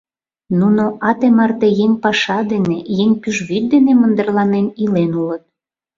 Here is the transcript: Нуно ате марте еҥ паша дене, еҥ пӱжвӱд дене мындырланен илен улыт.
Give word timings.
Нуно 0.59 0.85
ате 1.09 1.27
марте 1.37 1.67
еҥ 1.83 1.91
паша 2.03 2.39
дене, 2.51 2.77
еҥ 3.01 3.09
пӱжвӱд 3.21 3.63
дене 3.73 3.91
мындырланен 4.01 4.67
илен 4.83 5.11
улыт. 5.21 5.43